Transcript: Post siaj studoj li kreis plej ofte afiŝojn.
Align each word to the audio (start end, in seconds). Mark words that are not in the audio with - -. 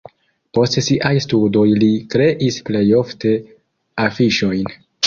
Post 0.57 0.77
siaj 0.85 1.11
studoj 1.25 1.67
li 1.83 1.91
kreis 2.17 2.59
plej 2.71 2.85
ofte 3.05 3.39
afiŝojn. 4.09 4.79